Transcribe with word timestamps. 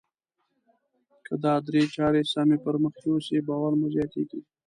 که 1.25 1.33
دا 1.43 1.53
درې 1.67 1.81
چارې 1.95 2.21
سمې 2.33 2.57
پر 2.63 2.75
مخ 2.83 2.95
يوسئ 3.07 3.39
باور 3.47 3.71
مو 3.79 3.87
زیاتیږي. 3.95 4.39